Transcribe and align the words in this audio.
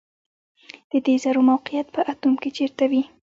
د 0.91 0.93
دې 1.05 1.15
ذرو 1.23 1.41
موقعیت 1.51 1.87
په 1.95 2.01
اتوم 2.11 2.33
کې 2.41 2.49
چیرته 2.57 2.85
وي 2.91 3.03